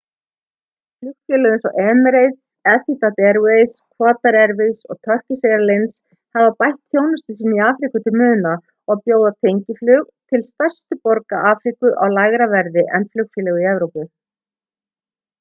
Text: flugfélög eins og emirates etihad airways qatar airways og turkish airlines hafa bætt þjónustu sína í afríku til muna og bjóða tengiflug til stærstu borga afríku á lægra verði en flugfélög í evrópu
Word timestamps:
flugfélög 0.99 1.47
eins 1.49 1.67
og 1.69 1.73
emirates 1.89 2.39
etihad 2.71 3.19
airways 3.27 3.75
qatar 3.99 4.37
airways 4.43 4.79
og 4.93 4.99
turkish 5.09 5.45
airlines 5.49 5.99
hafa 6.37 6.49
bætt 6.63 6.79
þjónustu 6.95 7.37
sína 7.43 7.59
í 7.59 7.63
afríku 7.67 8.03
til 8.07 8.17
muna 8.23 8.55
og 8.93 9.05
bjóða 9.05 9.31
tengiflug 9.47 10.09
til 10.31 10.47
stærstu 10.51 11.01
borga 11.05 11.45
afríku 11.53 11.95
á 12.03 12.05
lægra 12.17 12.51
verði 12.57 12.87
en 12.99 13.09
flugfélög 13.13 13.63
í 13.65 13.71
evrópu 13.75 14.09